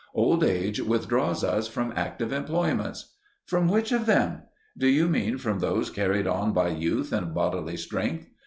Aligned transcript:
OLD 0.15 0.43
AGE 0.43 0.79
WITHDRAWS 0.81 1.43
US 1.43 1.67
FROM 1.67 1.93
ACTIVE 1.95 2.33
EMPLOYMENTS. 2.33 3.13
From 3.45 3.67
which 3.67 3.91
of 3.91 4.07
them? 4.07 4.41
Do 4.75 4.87
you 4.87 5.07
mean 5.07 5.37
from 5.37 5.59
those 5.59 5.91
carried 5.91 6.25
on 6.25 6.53
by 6.53 6.69
youth 6.69 7.13
and 7.13 7.35
bodily 7.35 7.77
strength? 7.77 8.27